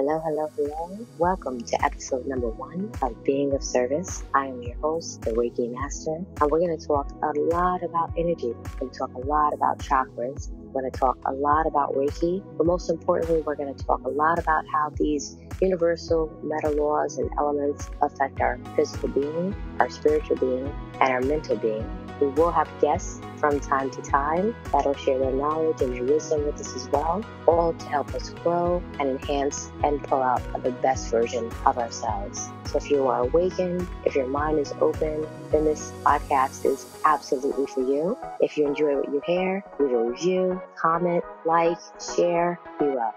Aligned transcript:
Hello, 0.00 0.18
hello, 0.24 0.48
hello. 0.56 1.06
Welcome 1.18 1.60
to 1.60 1.84
episode 1.84 2.26
number 2.26 2.48
one 2.48 2.90
of 3.02 3.22
Being 3.22 3.52
of 3.52 3.62
Service. 3.62 4.22
I 4.34 4.46
am 4.46 4.62
your 4.62 4.74
host, 4.76 5.20
the 5.20 5.32
Reiki 5.32 5.70
Master, 5.70 6.14
and 6.14 6.50
we're 6.50 6.58
going 6.58 6.74
to 6.74 6.86
talk 6.86 7.12
a 7.22 7.38
lot 7.38 7.82
about 7.82 8.10
energy. 8.16 8.46
We're 8.46 8.78
going 8.78 8.92
to 8.92 8.98
talk 8.98 9.12
a 9.12 9.18
lot 9.18 9.52
about 9.52 9.78
chakras. 9.80 10.50
We're 10.52 10.80
going 10.80 10.90
to 10.90 10.98
talk 10.98 11.18
a 11.26 11.34
lot 11.34 11.66
about 11.66 11.92
Reiki, 11.92 12.42
but 12.56 12.64
most 12.64 12.88
importantly, 12.88 13.42
we're 13.42 13.56
going 13.56 13.74
to 13.74 13.84
talk 13.84 14.02
a 14.06 14.08
lot 14.08 14.38
about 14.38 14.64
how 14.72 14.90
these 14.96 15.36
universal 15.60 16.32
meta 16.42 16.70
laws 16.70 17.18
and 17.18 17.30
elements 17.36 17.90
affect 18.00 18.40
our 18.40 18.58
physical 18.74 19.10
being, 19.10 19.54
our 19.80 19.90
spiritual 19.90 20.36
being, 20.36 20.74
and 21.02 21.12
our 21.12 21.20
mental 21.20 21.56
being. 21.56 21.84
We 22.20 22.28
will 22.28 22.50
have 22.52 22.68
guests 22.80 23.20
from 23.36 23.58
time 23.60 23.90
to 23.90 24.02
time 24.02 24.54
that'll 24.70 24.94
share 24.94 25.18
their 25.18 25.32
knowledge 25.32 25.80
and 25.80 25.94
their 25.94 26.04
wisdom 26.04 26.44
with 26.44 26.60
us 26.60 26.76
as 26.76 26.88
well, 26.90 27.24
all 27.46 27.72
to 27.72 27.86
help 27.86 28.14
us 28.14 28.30
grow 28.30 28.82
and 28.98 29.08
enhance 29.08 29.70
and 29.82 30.02
pull 30.02 30.22
out 30.22 30.42
the 30.62 30.70
best 30.70 31.10
version 31.10 31.50
of 31.64 31.78
ourselves. 31.78 32.50
So 32.66 32.78
if 32.78 32.90
you 32.90 33.08
are 33.08 33.22
awakened, 33.22 33.88
if 34.04 34.14
your 34.14 34.28
mind 34.28 34.58
is 34.58 34.72
open, 34.80 35.26
then 35.50 35.64
this 35.64 35.90
podcast 36.04 36.64
is 36.66 36.86
absolutely 37.04 37.66
for 37.66 37.80
you. 37.80 38.16
If 38.40 38.56
you 38.58 38.66
enjoy 38.66 38.96
what 38.96 39.08
you 39.08 39.22
hear, 39.26 39.64
leave 39.78 39.92
a 39.92 40.04
review, 40.04 40.60
comment, 40.76 41.24
like, 41.44 41.78
share, 42.16 42.60
be 42.78 42.86
well. 42.86 43.14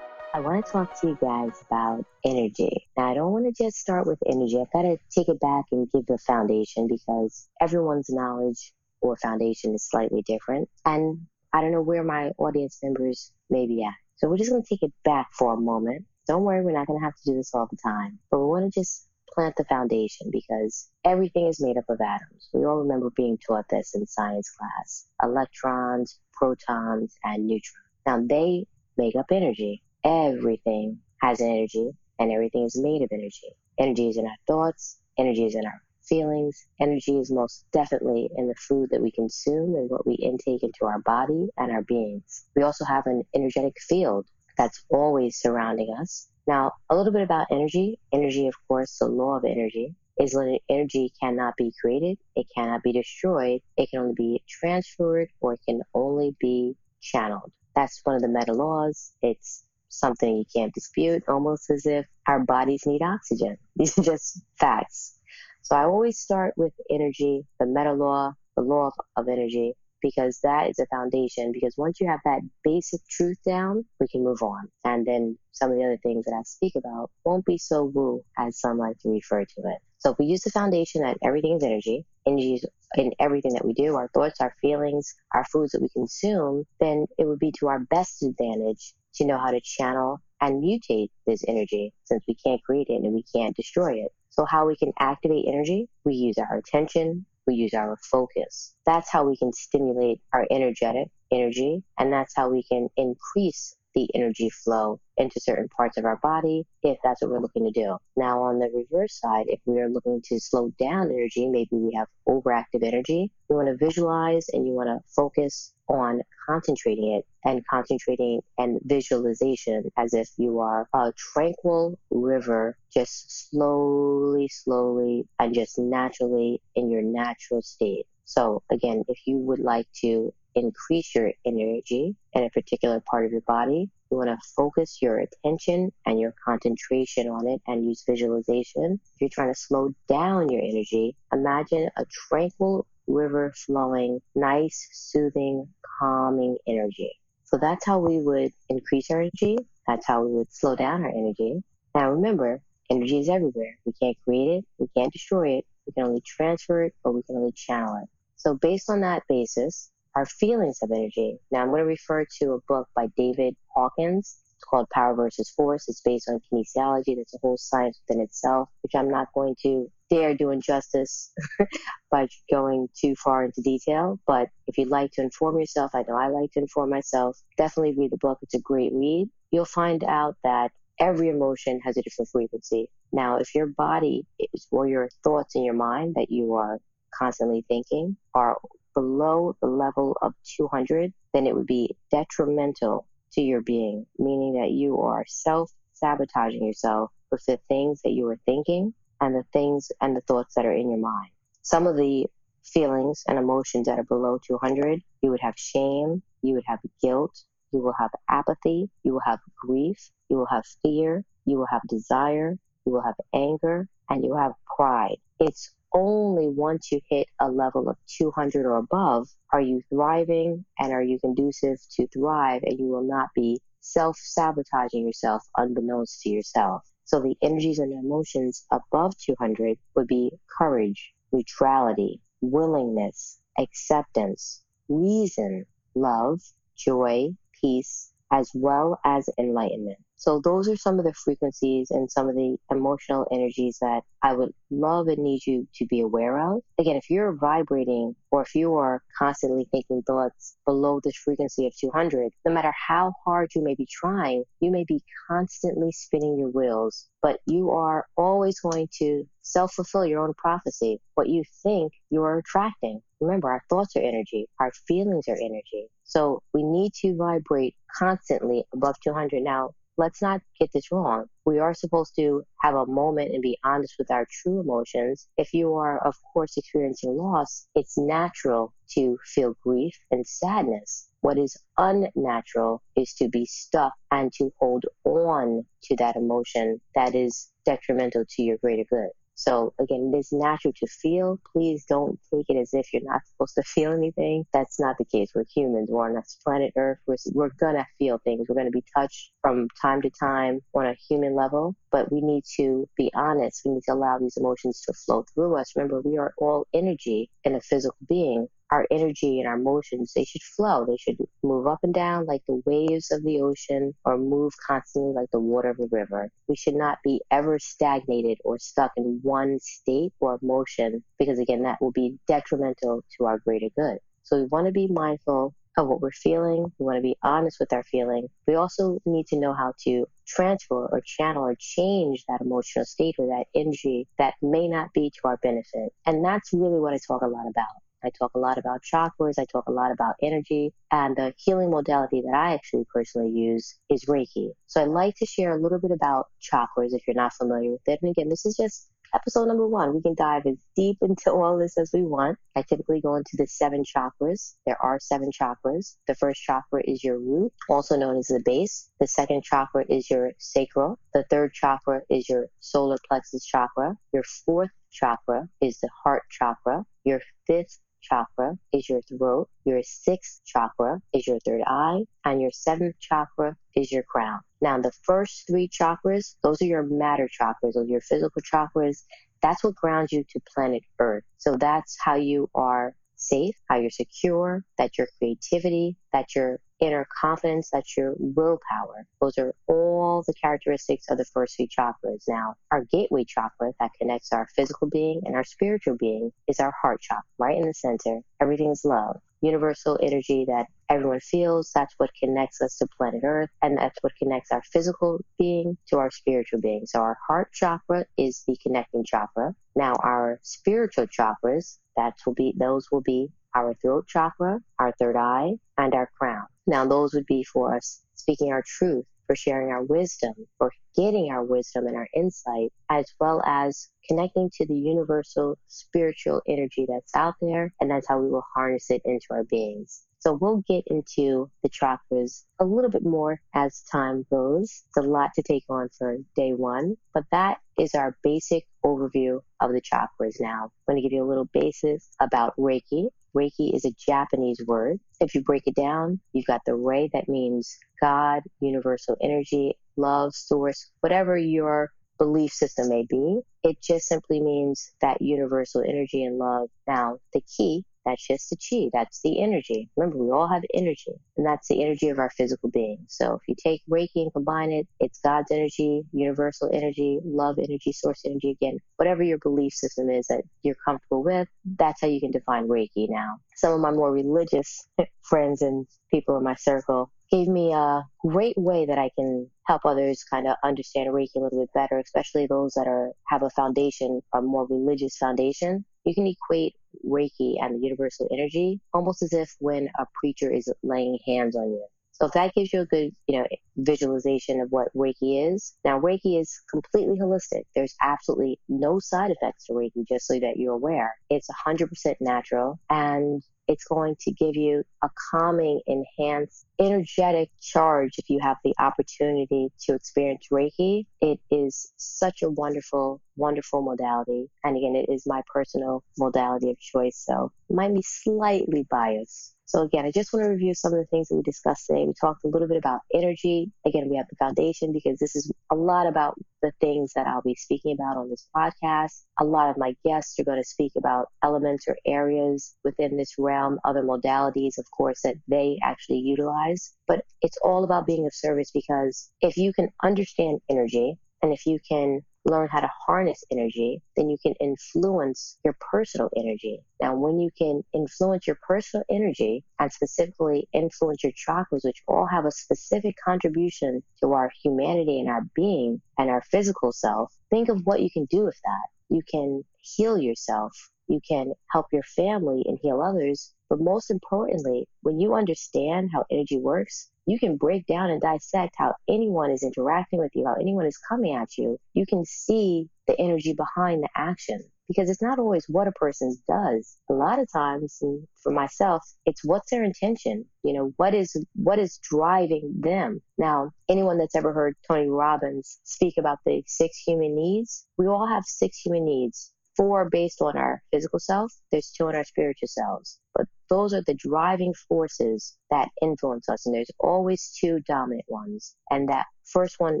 I 0.32 0.38
want 0.38 0.64
to 0.64 0.70
talk 0.70 1.00
to 1.00 1.08
you 1.08 1.18
guys 1.20 1.60
about 1.66 2.06
energy. 2.24 2.86
Now, 2.96 3.10
I 3.10 3.14
don't 3.14 3.32
want 3.32 3.46
to 3.46 3.64
just 3.64 3.78
start 3.78 4.06
with 4.06 4.20
energy. 4.24 4.60
I've 4.60 4.72
got 4.72 4.82
to 4.82 4.96
take 5.10 5.28
it 5.28 5.40
back 5.40 5.64
and 5.72 5.90
give 5.90 6.06
the 6.06 6.18
foundation 6.18 6.86
because 6.86 7.48
everyone's 7.60 8.08
knowledge 8.08 8.72
or 9.00 9.16
foundation 9.16 9.74
is 9.74 9.88
slightly 9.90 10.22
different. 10.22 10.68
And 10.84 11.26
I 11.52 11.60
don't 11.60 11.72
know 11.72 11.82
where 11.82 12.04
my 12.04 12.30
audience 12.38 12.78
members 12.80 13.32
may 13.50 13.66
be 13.66 13.82
at. 13.82 13.94
So 14.18 14.28
we're 14.28 14.36
just 14.36 14.50
going 14.50 14.62
to 14.62 14.68
take 14.68 14.84
it 14.84 14.92
back 15.02 15.30
for 15.32 15.54
a 15.54 15.60
moment. 15.60 16.04
Don't 16.28 16.44
worry, 16.44 16.64
we're 16.64 16.78
not 16.78 16.86
going 16.86 17.00
to 17.00 17.04
have 17.04 17.16
to 17.16 17.32
do 17.32 17.36
this 17.36 17.52
all 17.52 17.66
the 17.68 17.76
time, 17.76 18.20
but 18.30 18.38
we 18.38 18.46
want 18.46 18.72
to 18.72 18.80
just 18.80 19.08
plant 19.34 19.56
the 19.56 19.64
foundation 19.64 20.30
because 20.30 20.90
everything 21.04 21.46
is 21.46 21.60
made 21.60 21.76
up 21.76 21.88
of 21.88 22.00
atoms. 22.00 22.50
We 22.52 22.64
all 22.64 22.78
remember 22.78 23.10
being 23.16 23.36
taught 23.36 23.68
this 23.68 23.96
in 23.96 24.06
science 24.06 24.48
class. 24.56 25.06
Electrons, 25.24 26.20
protons, 26.34 27.16
and 27.24 27.46
neutrons. 27.48 27.74
Now 28.06 28.22
they 28.24 28.66
make 28.96 29.16
up 29.16 29.26
energy 29.32 29.82
everything 30.04 30.98
has 31.22 31.40
energy 31.40 31.90
and 32.18 32.32
everything 32.32 32.64
is 32.64 32.80
made 32.80 33.02
of 33.02 33.08
energy. 33.12 33.54
Energy 33.78 34.08
is 34.08 34.16
in 34.16 34.26
our 34.26 34.36
thoughts, 34.46 34.98
energy 35.18 35.46
is 35.46 35.54
in 35.54 35.64
our 35.64 35.82
feelings, 36.02 36.66
energy 36.80 37.18
is 37.18 37.30
most 37.30 37.64
definitely 37.72 38.28
in 38.36 38.48
the 38.48 38.54
food 38.54 38.90
that 38.90 39.00
we 39.00 39.10
consume 39.10 39.74
and 39.74 39.88
what 39.88 40.06
we 40.06 40.14
intake 40.14 40.62
into 40.62 40.84
our 40.84 40.98
body 41.00 41.48
and 41.56 41.70
our 41.70 41.82
beings. 41.82 42.44
We 42.56 42.62
also 42.62 42.84
have 42.84 43.06
an 43.06 43.22
energetic 43.34 43.76
field 43.88 44.26
that's 44.58 44.84
always 44.90 45.40
surrounding 45.40 45.94
us. 45.98 46.28
Now, 46.46 46.72
a 46.90 46.96
little 46.96 47.12
bit 47.12 47.22
about 47.22 47.46
energy. 47.50 47.98
Energy, 48.12 48.48
of 48.48 48.54
course, 48.66 48.98
the 48.98 49.06
law 49.06 49.36
of 49.36 49.44
energy 49.44 49.94
is 50.20 50.32
that 50.32 50.58
energy 50.68 51.12
cannot 51.20 51.56
be 51.56 51.72
created, 51.80 52.18
it 52.36 52.46
cannot 52.54 52.82
be 52.82 52.92
destroyed, 52.92 53.62
it 53.76 53.88
can 53.90 54.00
only 54.00 54.14
be 54.14 54.42
transferred 54.48 55.28
or 55.40 55.54
it 55.54 55.60
can 55.66 55.80
only 55.94 56.36
be 56.40 56.76
channeled. 57.00 57.50
That's 57.74 58.00
one 58.04 58.16
of 58.16 58.22
the 58.22 58.28
meta 58.28 58.52
laws. 58.52 59.12
It's 59.22 59.64
something 59.90 60.36
you 60.36 60.44
can't 60.54 60.72
dispute, 60.72 61.22
almost 61.28 61.70
as 61.70 61.84
if 61.84 62.06
our 62.26 62.40
bodies 62.40 62.86
need 62.86 63.02
oxygen. 63.02 63.56
These 63.76 63.98
are 63.98 64.02
just 64.02 64.42
facts. 64.58 65.18
So 65.62 65.76
I 65.76 65.84
always 65.84 66.18
start 66.18 66.54
with 66.56 66.72
energy, 66.90 67.44
the 67.58 67.66
meta 67.66 67.92
law, 67.92 68.32
the 68.56 68.62
law 68.62 68.90
of, 69.16 69.28
energy, 69.28 69.74
because 70.02 70.40
that 70.42 70.70
is 70.70 70.78
a 70.78 70.86
foundation. 70.86 71.52
Because 71.52 71.74
once 71.76 72.00
you 72.00 72.08
have 72.08 72.20
that 72.24 72.40
basic 72.64 73.00
truth 73.08 73.36
down, 73.44 73.84
we 74.00 74.08
can 74.08 74.24
move 74.24 74.42
on. 74.42 74.68
And 74.84 75.06
then 75.06 75.38
some 75.52 75.70
of 75.70 75.76
the 75.76 75.84
other 75.84 75.98
things 76.02 76.24
that 76.24 76.34
I 76.34 76.42
speak 76.44 76.74
about 76.76 77.10
won't 77.24 77.44
be 77.44 77.58
so 77.58 77.84
woo 77.84 78.24
as 78.38 78.58
some 78.58 78.78
like 78.78 78.98
to 79.00 79.10
refer 79.10 79.44
to 79.44 79.60
it. 79.64 79.78
So 79.98 80.12
if 80.12 80.18
we 80.18 80.24
use 80.24 80.40
the 80.40 80.50
foundation 80.50 81.02
that 81.02 81.18
everything 81.22 81.56
is 81.56 81.62
energy, 81.62 82.06
energy 82.26 82.54
is 82.54 82.64
in 82.96 83.12
everything 83.20 83.52
that 83.52 83.64
we 83.64 83.74
do, 83.74 83.96
our 83.96 84.08
thoughts, 84.08 84.40
our 84.40 84.54
feelings, 84.60 85.14
our 85.34 85.44
foods 85.44 85.72
that 85.72 85.82
we 85.82 85.88
consume, 85.90 86.64
then 86.80 87.06
it 87.18 87.26
would 87.26 87.38
be 87.38 87.52
to 87.58 87.68
our 87.68 87.80
best 87.80 88.22
advantage 88.22 88.94
to 89.14 89.24
know 89.24 89.38
how 89.38 89.50
to 89.50 89.60
channel 89.60 90.20
and 90.40 90.62
mutate 90.62 91.10
this 91.26 91.44
energy 91.46 91.92
since 92.04 92.22
we 92.26 92.34
can't 92.34 92.62
create 92.62 92.88
it 92.88 93.02
and 93.02 93.12
we 93.12 93.24
can't 93.34 93.56
destroy 93.56 93.94
it. 93.94 94.12
So 94.30 94.44
how 94.44 94.66
we 94.66 94.76
can 94.76 94.92
activate 94.98 95.46
energy? 95.46 95.88
We 96.04 96.14
use 96.14 96.36
our 96.38 96.58
attention, 96.58 97.26
we 97.46 97.54
use 97.54 97.74
our 97.74 97.96
focus. 98.10 98.74
That's 98.86 99.10
how 99.10 99.24
we 99.24 99.36
can 99.36 99.52
stimulate 99.52 100.20
our 100.32 100.46
energetic 100.50 101.08
energy 101.32 101.82
and 101.98 102.12
that's 102.12 102.34
how 102.34 102.48
we 102.48 102.62
can 102.62 102.88
increase 102.96 103.76
the 103.94 104.08
energy 104.14 104.50
flow 104.50 105.00
into 105.16 105.40
certain 105.40 105.68
parts 105.68 105.96
of 105.96 106.04
our 106.04 106.16
body 106.16 106.64
if 106.82 106.98
that's 107.02 107.22
what 107.22 107.30
we're 107.30 107.40
looking 107.40 107.64
to 107.64 107.70
do. 107.70 107.96
Now, 108.16 108.42
on 108.42 108.58
the 108.58 108.70
reverse 108.74 109.18
side, 109.18 109.46
if 109.48 109.60
we 109.66 109.80
are 109.80 109.88
looking 109.88 110.22
to 110.26 110.40
slow 110.40 110.72
down 110.78 111.10
energy, 111.10 111.46
maybe 111.46 111.68
we 111.72 111.94
have 111.94 112.08
overactive 112.28 112.82
energy, 112.82 113.30
you 113.48 113.56
want 113.56 113.68
to 113.68 113.76
visualize 113.76 114.46
and 114.52 114.66
you 114.66 114.72
want 114.72 114.88
to 114.88 115.00
focus 115.14 115.74
on 115.88 116.22
concentrating 116.46 117.14
it 117.14 117.26
and 117.44 117.66
concentrating 117.66 118.40
and 118.58 118.80
visualization 118.84 119.90
as 119.96 120.14
if 120.14 120.28
you 120.36 120.60
are 120.60 120.88
a 120.94 121.12
tranquil 121.16 121.98
river 122.10 122.76
just 122.94 123.50
slowly, 123.50 124.48
slowly, 124.48 125.26
and 125.38 125.54
just 125.54 125.78
naturally 125.78 126.60
in 126.76 126.90
your 126.90 127.02
natural 127.02 127.60
state. 127.60 128.06
So 128.24 128.62
again, 128.70 129.04
if 129.08 129.18
you 129.26 129.38
would 129.38 129.58
like 129.58 129.86
to 130.02 130.32
increase 130.54 131.14
your 131.14 131.32
energy 131.44 132.16
in 132.32 132.44
a 132.44 132.50
particular 132.50 133.00
part 133.00 133.26
of 133.26 133.32
your 133.32 133.40
body. 133.42 133.90
You 134.10 134.16
want 134.16 134.28
to 134.28 134.38
focus 134.56 134.98
your 135.00 135.18
attention 135.18 135.92
and 136.06 136.18
your 136.18 136.34
concentration 136.44 137.28
on 137.28 137.46
it 137.46 137.62
and 137.66 137.84
use 137.84 138.02
visualization. 138.06 139.00
If 139.14 139.20
you're 139.20 139.30
trying 139.30 139.52
to 139.52 139.58
slow 139.58 139.94
down 140.08 140.48
your 140.48 140.62
energy, 140.62 141.16
imagine 141.32 141.90
a 141.96 142.04
tranquil 142.28 142.86
river 143.06 143.52
flowing, 143.54 144.20
nice, 144.34 144.88
soothing, 144.92 145.68
calming 145.98 146.56
energy. 146.66 147.12
So 147.44 147.56
that's 147.56 147.84
how 147.84 147.98
we 147.98 148.18
would 148.18 148.52
increase 148.68 149.10
our 149.10 149.20
energy. 149.20 149.58
That's 149.86 150.06
how 150.06 150.24
we 150.24 150.32
would 150.32 150.52
slow 150.52 150.76
down 150.76 151.02
our 151.02 151.10
energy. 151.10 151.62
Now 151.94 152.10
remember, 152.10 152.60
energy 152.90 153.18
is 153.18 153.28
everywhere. 153.28 153.76
We 153.84 153.92
can't 153.92 154.16
create 154.24 154.58
it. 154.58 154.64
We 154.78 154.88
can't 154.96 155.12
destroy 155.12 155.58
it. 155.58 155.66
We 155.86 155.92
can 155.92 156.04
only 156.04 156.20
transfer 156.20 156.84
it 156.84 156.94
or 157.02 157.12
we 157.12 157.22
can 157.22 157.36
only 157.36 157.52
channel 157.52 157.96
it. 158.02 158.08
So 158.36 158.54
based 158.54 158.88
on 158.88 159.00
that 159.00 159.22
basis, 159.28 159.90
our 160.14 160.26
feelings 160.26 160.78
of 160.82 160.90
energy. 160.90 161.38
Now, 161.50 161.62
I'm 161.62 161.68
going 161.68 161.80
to 161.80 161.86
refer 161.86 162.24
to 162.40 162.52
a 162.52 162.60
book 162.68 162.88
by 162.94 163.08
David 163.16 163.54
Hawkins. 163.74 164.38
It's 164.56 164.64
called 164.64 164.88
Power 164.90 165.14
versus 165.14 165.50
Force. 165.50 165.88
It's 165.88 166.00
based 166.00 166.28
on 166.28 166.40
kinesiology. 166.52 167.16
That's 167.16 167.34
a 167.34 167.38
whole 167.40 167.56
science 167.56 167.98
within 168.06 168.22
itself, 168.22 168.68
which 168.82 168.94
I'm 168.94 169.08
not 169.08 169.28
going 169.34 169.56
to 169.62 169.90
dare 170.10 170.34
do 170.34 170.50
injustice 170.50 171.32
by 172.10 172.28
going 172.50 172.88
too 173.00 173.14
far 173.16 173.44
into 173.44 173.62
detail. 173.62 174.18
But 174.26 174.48
if 174.66 174.76
you'd 174.76 174.88
like 174.88 175.12
to 175.12 175.22
inform 175.22 175.58
yourself, 175.58 175.92
I 175.94 176.02
know 176.06 176.16
I 176.16 176.28
like 176.28 176.52
to 176.52 176.60
inform 176.60 176.90
myself, 176.90 177.38
definitely 177.56 177.94
read 177.96 178.10
the 178.10 178.18
book. 178.18 178.38
It's 178.42 178.54
a 178.54 178.60
great 178.60 178.92
read. 178.92 179.30
You'll 179.52 179.64
find 179.64 180.04
out 180.04 180.36
that 180.44 180.72
every 180.98 181.28
emotion 181.28 181.80
has 181.84 181.96
a 181.96 182.02
different 182.02 182.28
frequency. 182.30 182.90
Now, 183.12 183.38
if 183.38 183.54
your 183.54 183.66
body 183.66 184.26
is, 184.52 184.66
or 184.70 184.86
your 184.86 185.08
thoughts 185.24 185.54
in 185.54 185.64
your 185.64 185.74
mind 185.74 186.16
that 186.16 186.30
you 186.30 186.54
are 186.54 186.78
constantly 187.12 187.64
thinking 187.68 188.16
are 188.34 188.58
below 188.94 189.56
the 189.60 189.68
level 189.68 190.16
of 190.22 190.34
200, 190.56 191.12
then 191.32 191.46
it 191.46 191.54
would 191.54 191.66
be 191.66 191.96
detrimental 192.10 193.06
to 193.32 193.40
your 193.40 193.60
being, 193.60 194.06
meaning 194.18 194.54
that 194.60 194.70
you 194.70 195.00
are 195.00 195.24
self 195.26 195.72
sabotaging 195.92 196.64
yourself 196.64 197.10
with 197.30 197.44
the 197.46 197.58
things 197.68 198.00
that 198.02 198.10
you 198.10 198.26
are 198.28 198.38
thinking 198.46 198.94
and 199.20 199.34
the 199.34 199.44
things 199.52 199.92
and 200.00 200.16
the 200.16 200.20
thoughts 200.22 200.54
that 200.54 200.66
are 200.66 200.72
in 200.72 200.90
your 200.90 200.98
mind. 200.98 201.30
Some 201.62 201.86
of 201.86 201.96
the 201.96 202.26
feelings 202.64 203.22
and 203.28 203.38
emotions 203.38 203.86
that 203.86 203.98
are 203.98 204.04
below 204.04 204.38
200, 204.46 205.02
you 205.22 205.30
would 205.30 205.40
have 205.40 205.54
shame, 205.56 206.22
you 206.42 206.54
would 206.54 206.64
have 206.66 206.78
guilt, 207.02 207.44
you 207.72 207.80
will 207.80 207.94
have 207.98 208.10
apathy, 208.28 208.88
you 209.04 209.12
will 209.12 209.22
have 209.24 209.38
grief, 209.56 210.10
you 210.28 210.36
will 210.36 210.46
have 210.46 210.64
fear, 210.82 211.24
you 211.44 211.58
will 211.58 211.66
have 211.70 211.82
desire, 211.88 212.58
you 212.86 212.92
will 212.92 213.02
have 213.02 213.14
anger, 213.34 213.88
and 214.08 214.24
you 214.24 214.30
will 214.30 214.38
have 214.38 214.52
pride. 214.76 215.16
It's 215.38 215.74
only 215.92 216.48
once 216.48 216.92
you 216.92 217.00
hit 217.08 217.26
a 217.40 217.50
level 217.50 217.88
of 217.88 217.96
200 218.06 218.64
or 218.66 218.76
above 218.76 219.28
are 219.52 219.60
you 219.60 219.82
thriving 219.88 220.64
and 220.78 220.92
are 220.92 221.02
you 221.02 221.18
conducive 221.18 221.78
to 221.90 222.06
thrive 222.08 222.62
and 222.62 222.78
you 222.78 222.86
will 222.86 223.06
not 223.06 223.28
be 223.34 223.60
self 223.80 224.16
sabotaging 224.18 225.06
yourself 225.06 225.42
unbeknownst 225.56 226.22
to 226.22 226.30
yourself. 226.30 226.82
So 227.04 227.20
the 227.20 227.36
energies 227.42 227.78
and 227.78 227.92
emotions 227.92 228.66
above 228.70 229.16
200 229.18 229.78
would 229.96 230.06
be 230.06 230.32
courage, 230.58 231.12
neutrality, 231.32 232.20
willingness, 232.40 233.40
acceptance, 233.58 234.62
reason, 234.88 235.66
love, 235.94 236.40
joy, 236.76 237.30
peace, 237.60 238.12
as 238.30 238.50
well 238.54 239.00
as 239.04 239.28
enlightenment. 239.38 239.98
So 240.20 240.38
those 240.38 240.68
are 240.68 240.76
some 240.76 240.98
of 240.98 241.06
the 241.06 241.14
frequencies 241.14 241.90
and 241.90 242.10
some 242.10 242.28
of 242.28 242.34
the 242.34 242.58
emotional 242.70 243.26
energies 243.32 243.78
that 243.80 244.02
I 244.22 244.34
would 244.34 244.52
love 244.70 245.08
and 245.08 245.16
need 245.16 245.46
you 245.46 245.66
to 245.76 245.86
be 245.86 246.00
aware 246.00 246.38
of. 246.38 246.60
Again, 246.78 246.96
if 246.96 247.08
you're 247.08 247.32
vibrating 247.32 248.14
or 248.30 248.42
if 248.42 248.54
you 248.54 248.74
are 248.74 249.02
constantly 249.16 249.66
thinking 249.70 250.02
thoughts 250.02 250.58
below 250.66 251.00
this 251.02 251.16
frequency 251.16 251.66
of 251.66 251.74
200, 251.74 252.32
no 252.44 252.52
matter 252.52 252.70
how 252.76 253.14
hard 253.24 253.50
you 253.54 253.64
may 253.64 253.74
be 253.74 253.88
trying, 253.90 254.44
you 254.60 254.70
may 254.70 254.84
be 254.84 255.02
constantly 255.26 255.90
spinning 255.90 256.38
your 256.38 256.50
wheels, 256.50 257.08
but 257.22 257.40
you 257.46 257.70
are 257.70 258.04
always 258.18 258.60
going 258.60 258.90
to 258.98 259.26
self 259.40 259.72
fulfill 259.72 260.04
your 260.04 260.22
own 260.22 260.34
prophecy. 260.34 261.00
What 261.14 261.30
you 261.30 261.44
think, 261.62 261.94
you 262.10 262.22
are 262.24 262.36
attracting. 262.36 263.00
Remember, 263.20 263.50
our 263.50 263.62
thoughts 263.70 263.96
are 263.96 264.02
energy, 264.02 264.48
our 264.60 264.70
feelings 264.86 265.28
are 265.28 265.36
energy. 265.36 265.88
So 266.04 266.42
we 266.52 266.62
need 266.62 266.92
to 267.00 267.16
vibrate 267.16 267.74
constantly 267.96 268.64
above 268.74 268.96
200. 269.02 269.42
Now, 269.42 269.70
let's 270.00 270.22
not 270.22 270.40
get 270.58 270.70
this 270.72 270.90
wrong. 270.90 271.26
We 271.44 271.58
are 271.58 271.74
supposed 271.74 272.16
to 272.16 272.42
have 272.62 272.74
a 272.74 272.86
moment 272.86 273.34
and 273.34 273.42
be 273.42 273.58
honest 273.62 273.96
with 273.98 274.10
our 274.10 274.26
true 274.30 274.60
emotions. 274.60 275.28
If 275.36 275.52
you 275.52 275.74
are, 275.74 275.98
of 275.98 276.14
course, 276.32 276.56
experiencing 276.56 277.18
loss, 277.18 277.68
it's 277.74 277.98
natural 277.98 278.72
to 278.94 279.18
feel 279.26 279.54
grief 279.62 279.96
and 280.10 280.26
sadness. 280.26 281.10
What 281.20 281.36
is 281.36 281.54
unnatural 281.76 282.82
is 282.96 283.12
to 283.16 283.28
be 283.28 283.44
stuck 283.44 283.92
and 284.10 284.32
to 284.38 284.50
hold 284.58 284.86
on 285.04 285.66
to 285.84 285.96
that 285.96 286.16
emotion 286.16 286.80
that 286.94 287.14
is 287.14 287.50
detrimental 287.66 288.24
to 288.26 288.42
your 288.42 288.56
greater 288.56 288.84
good. 288.88 289.10
So 289.40 289.72
again, 289.80 290.12
it 290.12 290.18
is 290.18 290.32
natural 290.32 290.74
to 290.74 290.86
feel. 290.86 291.40
Please 291.50 291.86
don't 291.88 292.20
take 292.30 292.44
it 292.50 292.58
as 292.58 292.74
if 292.74 292.92
you're 292.92 293.02
not 293.02 293.22
supposed 293.26 293.54
to 293.54 293.62
feel 293.62 293.92
anything. 293.92 294.44
That's 294.52 294.78
not 294.78 294.98
the 294.98 295.06
case. 295.06 295.30
We're 295.34 295.46
humans. 295.54 295.88
We're 295.90 296.04
on 296.04 296.14
this 296.14 296.38
planet 296.44 296.74
Earth. 296.76 296.98
We're, 297.06 297.16
we're 297.32 297.48
gonna 297.58 297.86
feel 297.98 298.18
things. 298.18 298.46
We're 298.46 298.54
gonna 298.54 298.68
be 298.68 298.84
touched 298.94 299.32
from 299.40 299.68
time 299.80 300.02
to 300.02 300.10
time 300.10 300.60
on 300.74 300.84
a 300.84 300.94
human 301.08 301.34
level, 301.34 301.74
but 301.90 302.12
we 302.12 302.20
need 302.20 302.44
to 302.56 302.86
be 302.98 303.10
honest. 303.14 303.62
We 303.64 303.72
need 303.72 303.84
to 303.84 303.94
allow 303.94 304.18
these 304.18 304.36
emotions 304.36 304.82
to 304.82 304.92
flow 304.92 305.24
through 305.32 305.56
us. 305.56 305.72
Remember, 305.74 306.02
we 306.02 306.18
are 306.18 306.34
all 306.36 306.66
energy 306.74 307.30
in 307.44 307.54
a 307.54 307.62
physical 307.62 307.96
being 308.06 308.46
our 308.70 308.86
energy 308.90 309.40
and 309.40 309.48
our 309.48 309.58
motions, 309.58 310.12
they 310.14 310.24
should 310.24 310.42
flow. 310.42 310.84
They 310.86 310.96
should 310.96 311.18
move 311.42 311.66
up 311.66 311.80
and 311.82 311.94
down 311.94 312.26
like 312.26 312.42
the 312.46 312.62
waves 312.64 313.10
of 313.10 313.22
the 313.24 313.40
ocean 313.40 313.94
or 314.04 314.16
move 314.16 314.52
constantly 314.66 315.12
like 315.12 315.30
the 315.32 315.40
water 315.40 315.70
of 315.70 315.80
a 315.80 315.86
river. 315.90 316.30
We 316.48 316.56
should 316.56 316.76
not 316.76 316.98
be 317.04 317.20
ever 317.30 317.58
stagnated 317.58 318.38
or 318.44 318.58
stuck 318.58 318.92
in 318.96 319.20
one 319.22 319.58
state 319.60 320.12
or 320.20 320.38
emotion 320.42 321.02
because 321.18 321.38
again, 321.38 321.62
that 321.62 321.80
will 321.80 321.92
be 321.92 322.18
detrimental 322.26 323.02
to 323.18 323.26
our 323.26 323.38
greater 323.38 323.68
good. 323.76 323.98
So 324.22 324.36
we 324.36 324.44
want 324.44 324.66
to 324.66 324.72
be 324.72 324.86
mindful 324.86 325.54
of 325.76 325.88
what 325.88 326.00
we're 326.00 326.10
feeling. 326.12 326.72
We 326.78 326.86
want 326.86 326.98
to 326.98 327.02
be 327.02 327.16
honest 327.22 327.58
with 327.58 327.72
our 327.72 327.82
feeling. 327.84 328.28
We 328.46 328.54
also 328.54 328.98
need 329.06 329.26
to 329.28 329.38
know 329.38 329.54
how 329.54 329.72
to 329.84 330.06
transfer 330.26 330.86
or 330.86 331.00
channel 331.04 331.44
or 331.44 331.56
change 331.58 332.24
that 332.28 332.40
emotional 332.40 332.84
state 332.84 333.16
or 333.18 333.26
that 333.26 333.46
energy 333.54 334.06
that 334.18 334.34
may 334.42 334.68
not 334.68 334.92
be 334.92 335.10
to 335.10 335.20
our 335.28 335.38
benefit. 335.38 335.92
And 336.06 336.24
that's 336.24 336.52
really 336.52 336.80
what 336.80 336.94
I 336.94 336.98
talk 337.06 337.22
a 337.22 337.26
lot 337.26 337.46
about. 337.48 337.66
I 338.04 338.10
talk 338.10 338.32
a 338.34 338.38
lot 338.38 338.58
about 338.58 338.82
chakras. 338.82 339.38
I 339.38 339.44
talk 339.44 339.68
a 339.68 339.72
lot 339.72 339.92
about 339.92 340.14
energy. 340.22 340.72
And 340.90 341.16
the 341.16 341.34
healing 341.36 341.70
modality 341.70 342.22
that 342.22 342.34
I 342.34 342.54
actually 342.54 342.86
personally 342.92 343.30
use 343.30 343.78
is 343.90 344.04
Reiki. 344.04 344.50
So 344.66 344.82
I'd 344.82 344.88
like 344.88 345.16
to 345.16 345.26
share 345.26 345.52
a 345.52 345.60
little 345.60 345.78
bit 345.78 345.90
about 345.90 346.28
chakras 346.40 346.92
if 346.92 347.06
you're 347.06 347.14
not 347.14 347.34
familiar 347.34 347.70
with 347.72 347.86
it. 347.86 348.00
And 348.02 348.10
again, 348.10 348.28
this 348.28 348.46
is 348.46 348.56
just 348.56 348.90
episode 349.14 349.46
number 349.46 349.66
one. 349.66 349.94
We 349.94 350.02
can 350.02 350.14
dive 350.14 350.46
as 350.46 350.56
deep 350.76 350.98
into 351.02 351.32
all 351.32 351.58
this 351.58 351.76
as 351.78 351.90
we 351.92 352.02
want. 352.02 352.38
I 352.56 352.62
typically 352.62 353.00
go 353.00 353.16
into 353.16 353.36
the 353.36 353.46
seven 353.46 353.84
chakras. 353.84 354.54
There 354.66 354.80
are 354.82 354.98
seven 355.00 355.30
chakras. 355.30 355.96
The 356.06 356.14
first 356.14 356.42
chakra 356.42 356.82
is 356.84 357.02
your 357.02 357.18
root, 357.18 357.52
also 357.68 357.96
known 357.96 358.16
as 358.16 358.28
the 358.28 358.42
base. 358.44 358.90
The 359.00 359.06
second 359.06 359.42
chakra 359.44 359.84
is 359.88 360.10
your 360.10 360.32
sacral. 360.38 360.98
The 361.14 361.24
third 361.30 361.52
chakra 361.52 362.02
is 362.08 362.28
your 362.28 362.46
solar 362.60 362.98
plexus 363.08 363.44
chakra. 363.44 363.96
Your 364.12 364.24
fourth 364.24 364.70
chakra 364.90 365.48
is 365.60 365.78
the 365.80 365.88
heart 366.02 366.22
chakra. 366.30 366.84
Your 367.04 367.20
fifth 367.46 367.78
chakra 368.02 368.56
is 368.72 368.88
your 368.88 369.02
throat, 369.02 369.48
your 369.64 369.82
sixth 369.82 370.40
chakra 370.44 371.00
is 371.12 371.26
your 371.26 371.38
third 371.40 371.62
eye, 371.66 372.04
and 372.24 372.40
your 372.40 372.50
seventh 372.50 372.96
chakra 373.00 373.56
is 373.74 373.92
your 373.92 374.02
crown. 374.02 374.40
Now, 374.60 374.80
the 374.80 374.92
first 375.02 375.46
three 375.46 375.68
chakras, 375.68 376.34
those 376.42 376.60
are 376.62 376.66
your 376.66 376.82
matter 376.82 377.28
chakras, 377.28 377.76
are 377.76 377.84
your 377.84 378.00
physical 378.00 378.42
chakras. 378.42 379.04
That's 379.42 379.64
what 379.64 379.74
grounds 379.74 380.12
you 380.12 380.24
to 380.24 380.40
planet 380.54 380.82
Earth. 380.98 381.24
So 381.38 381.56
that's 381.56 381.96
how 381.98 382.16
you 382.16 382.50
are 382.54 382.94
safe, 383.16 383.54
how 383.68 383.76
you're 383.76 383.90
secure, 383.90 384.64
that 384.78 384.98
your 384.98 385.08
creativity, 385.18 385.96
that 386.12 386.34
your 386.34 386.60
inner 386.80 387.06
confidence, 387.20 387.70
that's 387.72 387.96
your 387.96 388.14
willpower. 388.18 389.06
Those 389.20 389.38
are 389.38 389.54
all 389.66 390.22
the 390.26 390.34
characteristics 390.34 391.06
of 391.10 391.18
the 391.18 391.24
first 391.24 391.56
three 391.56 391.68
chakras. 391.68 392.24
Now, 392.28 392.54
our 392.70 392.84
gateway 392.84 393.24
chakra 393.24 393.72
that 393.80 393.90
connects 394.00 394.32
our 394.32 394.48
physical 394.54 394.88
being 394.88 395.20
and 395.24 395.34
our 395.34 395.44
spiritual 395.44 395.96
being 395.96 396.32
is 396.48 396.60
our 396.60 396.72
heart 396.80 397.00
chakra, 397.00 397.22
right 397.38 397.56
in 397.56 397.66
the 397.66 397.74
center. 397.74 398.20
Everything 398.40 398.70
is 398.70 398.84
love. 398.84 399.16
Universal 399.42 399.98
energy 400.02 400.44
that 400.48 400.66
everyone 400.90 401.20
feels. 401.20 401.70
That's 401.74 401.94
what 401.96 402.10
connects 402.18 402.60
us 402.60 402.76
to 402.78 402.86
planet 402.96 403.22
Earth. 403.24 403.48
And 403.62 403.78
that's 403.78 403.98
what 404.02 404.16
connects 404.16 404.50
our 404.52 404.62
physical 404.70 405.20
being 405.38 405.78
to 405.88 405.98
our 405.98 406.10
spiritual 406.10 406.60
being. 406.60 406.84
So 406.86 407.00
our 407.00 407.16
heart 407.26 407.52
chakra 407.52 408.04
is 408.18 408.42
the 408.46 408.56
connecting 408.62 409.04
chakra. 409.04 409.54
Now 409.76 409.94
our 410.02 410.40
spiritual 410.42 411.06
chakras, 411.06 411.78
that 411.96 412.14
will 412.26 412.34
be, 412.34 412.54
those 412.58 412.90
will 412.90 413.00
be 413.00 413.30
our 413.54 413.74
throat 413.74 414.06
chakra, 414.06 414.60
our 414.78 414.92
third 414.98 415.16
eye, 415.16 415.52
and 415.78 415.94
our 415.94 416.10
crown. 416.18 416.39
Now, 416.70 416.86
those 416.86 417.14
would 417.14 417.26
be 417.26 417.42
for 417.42 417.74
us 417.74 418.00
speaking 418.14 418.52
our 418.52 418.62
truth, 418.64 419.04
for 419.26 419.34
sharing 419.34 419.70
our 419.70 419.82
wisdom, 419.82 420.34
for 420.56 420.70
getting 420.96 421.32
our 421.32 421.42
wisdom 421.42 421.88
and 421.88 421.96
our 421.96 422.06
insight, 422.14 422.72
as 422.88 423.06
well 423.18 423.42
as 423.44 423.88
connecting 424.08 424.48
to 424.54 424.66
the 424.66 424.76
universal 424.76 425.58
spiritual 425.66 426.40
energy 426.46 426.86
that's 426.88 427.12
out 427.16 427.34
there. 427.40 427.74
And 427.80 427.90
that's 427.90 428.06
how 428.06 428.20
we 428.20 428.30
will 428.30 428.44
harness 428.54 428.88
it 428.88 429.02
into 429.04 429.26
our 429.32 429.42
beings. 429.42 430.06
So 430.20 430.38
we'll 430.40 430.62
get 430.68 430.84
into 430.86 431.50
the 431.64 431.70
chakras 431.70 432.44
a 432.60 432.64
little 432.64 432.90
bit 432.90 433.04
more 433.04 433.40
as 433.52 433.82
time 433.90 434.24
goes. 434.30 434.84
It's 434.86 434.96
a 434.96 435.02
lot 435.02 435.30
to 435.34 435.42
take 435.42 435.64
on 435.68 435.88
for 435.98 436.18
day 436.36 436.52
one, 436.52 436.96
but 437.12 437.24
that 437.32 437.58
is 437.78 437.96
our 437.96 438.16
basic 438.22 438.64
overview 438.84 439.40
of 439.60 439.72
the 439.72 439.80
chakras 439.80 440.36
now. 440.38 440.64
I'm 440.64 440.94
going 440.94 440.96
to 440.96 441.02
give 441.02 441.16
you 441.16 441.24
a 441.24 441.26
little 441.26 441.48
basis 441.52 442.10
about 442.20 442.54
Reiki. 442.56 443.08
Reiki 443.36 443.74
is 443.74 443.84
a 443.84 443.92
Japanese 443.92 444.60
word. 444.66 444.98
If 445.20 445.34
you 445.34 445.42
break 445.42 445.66
it 445.66 445.74
down, 445.74 446.20
you've 446.32 446.46
got 446.46 446.62
the 446.66 446.74
Rei 446.74 447.08
that 447.12 447.28
means 447.28 447.78
God, 448.00 448.42
universal 448.60 449.16
energy, 449.22 449.74
love, 449.96 450.34
source, 450.34 450.90
whatever 451.00 451.36
your 451.36 451.90
belief 452.18 452.52
system 452.52 452.88
may 452.88 453.04
be. 453.08 453.40
It 453.64 453.80
just 453.82 454.06
simply 454.06 454.40
means 454.40 454.92
that 455.00 455.22
universal 455.22 455.82
energy 455.82 456.24
and 456.24 456.38
love. 456.38 456.68
Now, 456.86 457.18
the 457.32 457.42
Ki 457.42 457.84
that's 458.04 458.26
just 458.26 458.50
the 458.50 458.56
chi. 458.56 458.90
That's 458.92 459.20
the 459.22 459.42
energy. 459.42 459.88
Remember, 459.96 460.18
we 460.18 460.30
all 460.30 460.48
have 460.48 460.62
energy, 460.74 461.12
and 461.36 461.46
that's 461.46 461.68
the 461.68 461.82
energy 461.82 462.08
of 462.08 462.18
our 462.18 462.30
physical 462.30 462.70
being. 462.70 462.98
So 463.08 463.34
if 463.34 463.42
you 463.46 463.54
take 463.62 463.82
Reiki 463.90 464.22
and 464.22 464.32
combine 464.32 464.72
it, 464.72 464.86
it's 465.00 465.20
God's 465.20 465.50
energy, 465.50 466.02
universal 466.12 466.70
energy, 466.72 467.20
love 467.24 467.58
energy, 467.58 467.92
source 467.92 468.22
energy. 468.24 468.50
Again, 468.50 468.78
whatever 468.96 469.22
your 469.22 469.38
belief 469.38 469.72
system 469.72 470.10
is 470.10 470.26
that 470.28 470.42
you're 470.62 470.76
comfortable 470.84 471.22
with, 471.22 471.48
that's 471.76 472.00
how 472.00 472.08
you 472.08 472.20
can 472.20 472.30
define 472.30 472.68
Reiki 472.68 473.08
now. 473.08 473.36
Some 473.54 473.74
of 473.74 473.80
my 473.80 473.90
more 473.90 474.12
religious 474.12 474.86
friends 475.22 475.62
and 475.62 475.86
people 476.10 476.36
in 476.38 476.44
my 476.44 476.54
circle 476.54 477.10
gave 477.30 477.48
me 477.48 477.72
a 477.72 478.02
great 478.26 478.58
way 478.58 478.86
that 478.86 478.98
I 478.98 479.10
can 479.16 479.48
help 479.66 479.82
others 479.84 480.24
kind 480.24 480.48
of 480.48 480.56
understand 480.64 481.08
Reiki 481.10 481.36
a 481.36 481.40
little 481.40 481.60
bit 481.60 481.72
better, 481.72 481.98
especially 481.98 482.46
those 482.46 482.72
that 482.74 482.88
are 482.88 483.12
have 483.28 483.42
a 483.42 483.50
foundation, 483.50 484.20
a 484.34 484.42
more 484.42 484.66
religious 484.68 485.16
foundation. 485.16 485.84
You 486.04 486.14
can 486.14 486.26
equate 486.26 486.74
Reiki 487.06 487.56
and 487.60 487.76
the 487.76 487.84
universal 487.84 488.28
energy 488.32 488.80
almost 488.92 489.22
as 489.22 489.32
if 489.32 489.54
when 489.58 489.88
a 489.98 490.06
preacher 490.14 490.52
is 490.52 490.72
laying 490.82 491.18
hands 491.26 491.56
on 491.56 491.70
you. 491.70 491.86
So 492.12 492.26
if 492.26 492.32
that 492.32 492.52
gives 492.54 492.72
you 492.72 492.82
a 492.82 492.86
good, 492.86 493.14
you 493.28 493.38
know, 493.38 493.46
visualization 493.78 494.60
of 494.60 494.70
what 494.70 494.88
Reiki 494.94 495.54
is. 495.54 495.74
Now 495.86 495.98
Reiki 495.98 496.38
is 496.38 496.60
completely 496.70 497.18
holistic. 497.18 497.62
There's 497.74 497.94
absolutely 498.02 498.60
no 498.68 498.98
side 498.98 499.30
effects 499.30 499.66
to 499.66 499.72
Reiki, 499.72 500.06
just 500.06 500.26
so 500.26 500.38
that 500.38 500.58
you're 500.58 500.74
aware. 500.74 501.14
It's 501.30 501.48
100% 501.66 502.16
natural 502.20 502.78
and 502.90 503.42
it's 503.70 503.84
going 503.84 504.16
to 504.20 504.32
give 504.32 504.56
you 504.56 504.82
a 505.04 505.08
calming, 505.30 505.80
enhanced, 505.86 506.66
energetic 506.80 507.50
charge 507.62 508.10
if 508.18 508.28
you 508.28 508.40
have 508.42 508.56
the 508.64 508.74
opportunity 508.80 509.68
to 509.82 509.94
experience 509.94 510.48
Reiki. 510.52 511.06
It 511.20 511.38
is 511.52 511.92
such 511.96 512.42
a 512.42 512.50
wonderful, 512.50 513.20
wonderful 513.36 513.82
modality. 513.82 514.50
And 514.64 514.76
again, 514.76 514.96
it 514.96 515.12
is 515.12 515.22
my 515.24 515.42
personal 515.46 516.02
modality 516.18 516.70
of 516.70 516.80
choice. 516.80 517.22
So 517.24 517.52
might 517.70 517.94
be 517.94 518.02
slightly 518.02 518.88
biased 518.90 519.54
So 519.66 519.82
again, 519.82 520.04
I 520.04 520.10
just 520.10 520.32
want 520.32 520.44
to 520.44 520.50
review 520.50 520.74
some 520.74 520.92
of 520.92 520.98
the 520.98 521.06
things 521.06 521.28
that 521.28 521.36
we 521.36 521.42
discussed 521.42 521.86
today. 521.86 522.04
We 522.04 522.14
talked 522.20 522.44
a 522.44 522.48
little 522.48 522.66
bit 522.66 522.76
about 522.76 523.02
energy. 523.14 523.70
Again, 523.86 524.08
we 524.10 524.16
have 524.16 524.26
the 524.28 524.34
foundation 524.34 524.92
because 524.92 525.20
this 525.20 525.36
is 525.36 525.52
a 525.70 525.76
lot 525.76 526.08
about 526.08 526.34
the 526.62 526.72
things 526.80 527.12
that 527.14 527.26
I'll 527.26 527.42
be 527.42 527.54
speaking 527.54 527.92
about 527.92 528.16
on 528.16 528.30
this 528.30 528.46
podcast. 528.54 529.22
A 529.40 529.44
lot 529.44 529.70
of 529.70 529.78
my 529.78 529.94
guests 530.04 530.38
are 530.38 530.44
going 530.44 530.62
to 530.62 530.68
speak 530.68 530.92
about 530.96 531.28
elements 531.42 531.86
or 531.88 531.96
areas 532.06 532.74
within 532.84 533.16
this 533.16 533.34
realm, 533.38 533.78
other 533.84 534.02
modalities, 534.02 534.78
of 534.78 534.90
course, 534.90 535.20
that 535.22 535.36
they 535.48 535.78
actually 535.82 536.18
utilize. 536.18 536.92
But 537.06 537.24
it's 537.42 537.58
all 537.62 537.84
about 537.84 538.06
being 538.06 538.26
of 538.26 538.34
service 538.34 538.70
because 538.70 539.30
if 539.40 539.56
you 539.56 539.72
can 539.72 539.88
understand 540.02 540.60
energy 540.68 541.18
and 541.42 541.52
if 541.52 541.66
you 541.66 541.78
can 541.88 542.20
learn 542.44 542.68
how 542.68 542.80
to 542.80 542.90
harness 543.06 543.44
energy, 543.50 544.00
then 544.16 544.30
you 544.30 544.36
can 544.42 544.54
influence 544.60 545.58
your 545.64 545.76
personal 545.80 546.30
energy. 546.36 546.80
Now, 547.00 547.14
when 547.14 547.38
you 547.38 547.50
can 547.56 547.82
influence 547.92 548.46
your 548.46 548.58
personal 548.62 549.04
energy 549.10 549.64
and 549.78 549.92
specifically 549.92 550.68
influence 550.72 551.22
your 551.22 551.32
chakras, 551.32 551.84
which 551.84 552.02
all 552.08 552.26
have 552.26 552.46
a 552.46 552.50
specific 552.50 553.16
contribution 553.22 554.02
to 554.20 554.32
our 554.32 554.50
humanity 554.62 555.20
and 555.20 555.28
our 555.28 555.42
being 555.54 556.00
and 556.18 556.30
our 556.30 556.42
physical 556.50 556.92
self, 556.92 557.32
think 557.50 557.68
of 557.68 557.84
what 557.84 558.00
you 558.00 558.10
can 558.10 558.24
do 558.26 558.44
with 558.44 558.60
that. 558.64 559.14
You 559.14 559.22
can 559.30 559.64
heal 559.80 560.18
yourself. 560.18 560.72
You 561.08 561.20
can 561.26 561.52
help 561.70 561.86
your 561.92 562.04
family 562.04 562.62
and 562.66 562.78
heal 562.80 563.02
others. 563.02 563.52
But 563.70 563.80
most 563.80 564.10
importantly, 564.10 564.88
when 565.02 565.20
you 565.20 565.34
understand 565.34 566.10
how 566.12 566.24
energy 566.28 566.58
works, 566.58 567.08
you 567.24 567.38
can 567.38 567.56
break 567.56 567.86
down 567.86 568.10
and 568.10 568.20
dissect 568.20 568.74
how 568.76 568.96
anyone 569.08 569.52
is 569.52 569.62
interacting 569.62 570.18
with 570.18 570.32
you, 570.34 570.44
how 570.44 570.54
anyone 570.54 570.86
is 570.86 570.98
coming 570.98 571.36
at 571.36 571.56
you. 571.56 571.78
You 571.94 572.04
can 572.04 572.24
see 572.24 572.88
the 573.06 573.16
energy 573.20 573.54
behind 573.54 574.02
the 574.02 574.08
action 574.16 574.64
because 574.88 575.08
it's 575.08 575.22
not 575.22 575.38
always 575.38 575.66
what 575.68 575.86
a 575.86 575.92
person 575.92 576.36
does. 576.48 576.98
A 577.08 577.12
lot 577.12 577.38
of 577.38 577.46
times, 577.52 577.98
and 578.02 578.26
for 578.42 578.50
myself, 578.50 579.04
it's 579.24 579.44
what's 579.44 579.70
their 579.70 579.84
intention. 579.84 580.46
You 580.64 580.72
know, 580.72 580.92
what 580.96 581.14
is 581.14 581.36
what 581.54 581.78
is 581.78 581.98
driving 581.98 582.74
them. 582.80 583.22
Now, 583.38 583.70
anyone 583.88 584.18
that's 584.18 584.34
ever 584.34 584.52
heard 584.52 584.74
Tony 584.88 585.08
Robbins 585.08 585.78
speak 585.84 586.14
about 586.18 586.38
the 586.44 586.64
six 586.66 586.98
human 586.98 587.36
needs, 587.36 587.86
we 587.96 588.08
all 588.08 588.26
have 588.26 588.42
six 588.44 588.78
human 588.78 589.04
needs 589.04 589.52
four 589.80 590.10
based 590.10 590.42
on 590.42 590.56
our 590.58 590.82
physical 590.92 591.18
self, 591.18 591.52
there's 591.70 591.90
two 591.90 592.06
on 592.06 592.14
our 592.14 592.24
spiritual 592.24 592.68
selves. 592.68 593.18
But 593.34 593.46
those 593.70 593.94
are 593.94 594.02
the 594.02 594.14
driving 594.14 594.74
forces 594.88 595.56
that 595.70 595.88
influence 596.02 596.48
us. 596.48 596.66
And 596.66 596.74
there's 596.74 596.90
always 596.98 597.56
two 597.58 597.80
dominant 597.86 598.26
ones. 598.28 598.74
And 598.90 599.08
that 599.08 599.26
first 599.44 599.76
one 599.78 600.00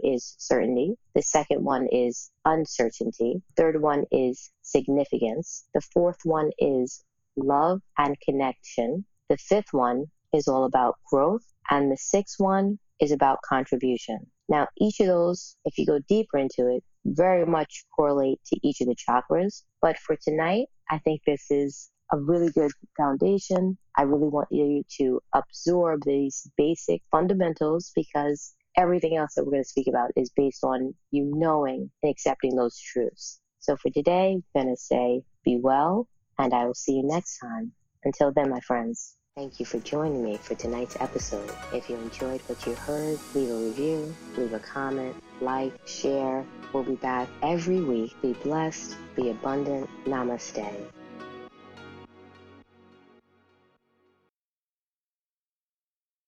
is 0.02 0.34
certainty. 0.38 0.96
The 1.14 1.22
second 1.22 1.64
one 1.64 1.86
is 1.92 2.30
uncertainty. 2.44 3.42
Third 3.56 3.80
one 3.80 4.04
is 4.10 4.50
significance. 4.62 5.64
The 5.72 5.80
fourth 5.80 6.18
one 6.24 6.50
is 6.58 7.04
love 7.36 7.80
and 7.96 8.16
connection. 8.20 9.04
The 9.28 9.38
fifth 9.38 9.72
one 9.72 10.06
is 10.34 10.48
all 10.48 10.64
about 10.64 10.96
growth. 11.08 11.44
And 11.70 11.92
the 11.92 11.96
sixth 11.96 12.40
one 12.40 12.78
is 13.00 13.12
about 13.12 13.38
contribution. 13.48 14.18
Now, 14.48 14.66
each 14.78 14.98
of 14.98 15.06
those, 15.06 15.56
if 15.64 15.78
you 15.78 15.86
go 15.86 16.00
deeper 16.08 16.38
into 16.38 16.66
it, 16.74 16.82
very 17.04 17.46
much 17.46 17.84
correlate 17.94 18.40
to 18.46 18.58
each 18.64 18.80
of 18.80 18.88
the 18.88 18.96
chakras. 18.96 19.62
But 19.80 19.96
for 19.98 20.16
tonight, 20.20 20.66
I 20.90 20.98
think 20.98 21.22
this 21.24 21.46
is 21.50 21.88
a 22.12 22.18
really 22.18 22.50
good 22.50 22.70
foundation. 22.96 23.78
I 23.96 24.02
really 24.02 24.28
want 24.28 24.48
you 24.50 24.82
to 24.98 25.20
absorb 25.34 26.02
these 26.04 26.50
basic 26.56 27.02
fundamentals 27.10 27.92
because 27.94 28.54
everything 28.76 29.16
else 29.16 29.34
that 29.34 29.44
we're 29.44 29.52
going 29.52 29.62
to 29.62 29.68
speak 29.68 29.88
about 29.88 30.10
is 30.16 30.30
based 30.30 30.64
on 30.64 30.94
you 31.10 31.30
knowing 31.34 31.90
and 32.02 32.10
accepting 32.10 32.56
those 32.56 32.78
truths. 32.78 33.40
So 33.58 33.76
for 33.76 33.90
today, 33.90 34.40
I'm 34.54 34.62
going 34.64 34.74
to 34.74 34.80
say 34.80 35.22
be 35.44 35.58
well, 35.62 36.08
and 36.38 36.54
I 36.54 36.66
will 36.66 36.74
see 36.74 36.94
you 36.94 37.02
next 37.02 37.38
time. 37.38 37.72
Until 38.04 38.32
then, 38.32 38.50
my 38.50 38.60
friends. 38.60 39.16
Thank 39.36 39.60
you 39.60 39.66
for 39.66 39.78
joining 39.78 40.24
me 40.24 40.36
for 40.38 40.54
tonight's 40.54 40.96
episode. 41.00 41.50
If 41.72 41.88
you 41.88 41.96
enjoyed 41.96 42.40
what 42.42 42.66
you 42.66 42.74
heard, 42.74 43.18
leave 43.34 43.50
a 43.50 43.54
review, 43.54 44.14
leave 44.36 44.52
a 44.52 44.58
comment, 44.58 45.14
like, 45.40 45.72
share. 45.86 46.44
We'll 46.72 46.82
be 46.82 46.96
back 46.96 47.28
every 47.42 47.80
week. 47.80 48.14
Be 48.22 48.32
blessed, 48.32 48.96
be 49.14 49.30
abundant. 49.30 49.88
Namaste. 50.04 50.99